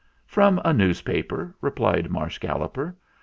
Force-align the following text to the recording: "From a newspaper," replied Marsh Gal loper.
"From 0.25 0.59
a 0.65 0.73
newspaper," 0.73 1.53
replied 1.61 2.09
Marsh 2.09 2.39
Gal 2.39 2.57
loper. 2.57 2.97